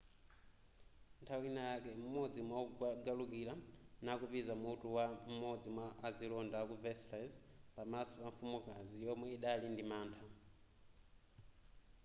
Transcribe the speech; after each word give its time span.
nthawi 1.21 1.47
yina 1.47 1.63
yake 1.71 1.91
m'modzi 2.01 2.41
mwawogalukira 2.47 3.53
nakupiza 4.03 4.53
mutu 4.63 4.87
wa 4.97 5.05
m'modzi 5.33 5.69
mwa 5.75 5.87
azilonda 6.07 6.59
ku 6.69 6.75
versailles 6.83 7.35
pamaso 7.75 8.11
pa 8.21 8.27
mfumukazi 8.31 8.95
yomwe 9.05 9.25
idali 9.37 9.65
ndi 9.71 9.83
mantha 9.91 10.23